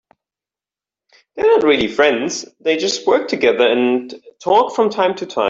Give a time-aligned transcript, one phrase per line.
[1.35, 4.11] They are not really friends, they just work together and
[4.43, 5.39] talk from time to time.